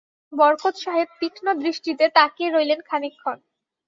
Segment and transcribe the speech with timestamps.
[0.33, 3.37] বরকত সাহেব তীক্ষ্ণ দৃষ্টিতে তাকিয়ে রইলেন খানিকক্ষণ।